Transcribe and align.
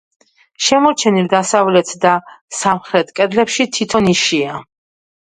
შემორჩენილ 0.67 1.27
დასავლეთ 1.33 1.91
და 2.05 2.13
სამხრეთ 2.61 3.13
კედლებში 3.21 3.69
თითო 3.77 4.03
ნიშია. 4.07 4.57